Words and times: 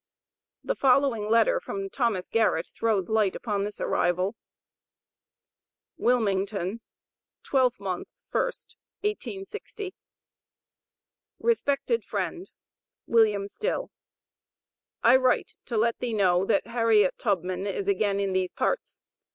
The 0.63 0.73
following 0.73 1.29
letter 1.29 1.59
from 1.59 1.87
Thomas 1.87 2.27
Garrett 2.27 2.71
throws 2.75 3.07
light 3.07 3.35
upon 3.35 3.63
this 3.65 3.79
arrival: 3.79 4.35
WILMINGTON, 5.99 6.79
12th 7.43 7.79
mo., 7.79 8.05
1st, 8.33 8.75
1860. 9.01 9.93
RESPECTED 11.39 12.03
FRIEND: 12.03 12.49
WILLIAM 13.05 13.47
STILL: 13.47 13.91
I 15.03 15.17
write 15.17 15.57
to 15.65 15.77
let 15.77 15.99
thee 15.99 16.13
know 16.13 16.45
that 16.45 16.65
Harriet 16.65 17.19
Tubman 17.19 17.67
is 17.67 17.87
again 17.87 18.19
in 18.19 18.33
these 18.33 18.51
parts. 18.51 19.01